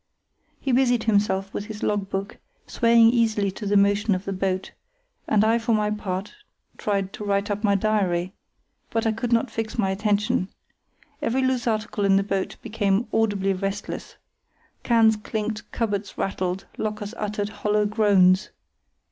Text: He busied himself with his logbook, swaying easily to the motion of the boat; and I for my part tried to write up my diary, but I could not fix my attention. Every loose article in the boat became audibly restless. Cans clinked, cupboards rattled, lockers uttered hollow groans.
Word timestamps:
He 0.59 0.71
busied 0.71 1.03
himself 1.03 1.53
with 1.53 1.65
his 1.65 1.83
logbook, 1.83 2.37
swaying 2.65 3.11
easily 3.11 3.51
to 3.51 3.67
the 3.67 3.77
motion 3.77 4.15
of 4.15 4.25
the 4.25 4.33
boat; 4.33 4.71
and 5.27 5.43
I 5.45 5.59
for 5.59 5.73
my 5.73 5.91
part 5.91 6.33
tried 6.75 7.13
to 7.13 7.23
write 7.23 7.51
up 7.51 7.63
my 7.63 7.75
diary, 7.75 8.33
but 8.89 9.05
I 9.05 9.11
could 9.11 9.31
not 9.31 9.51
fix 9.51 9.77
my 9.77 9.91
attention. 9.91 10.49
Every 11.21 11.43
loose 11.43 11.67
article 11.67 12.03
in 12.03 12.15
the 12.15 12.23
boat 12.23 12.55
became 12.63 13.07
audibly 13.13 13.53
restless. 13.53 14.15
Cans 14.81 15.15
clinked, 15.17 15.71
cupboards 15.71 16.17
rattled, 16.17 16.65
lockers 16.79 17.13
uttered 17.19 17.49
hollow 17.49 17.85
groans. 17.85 18.49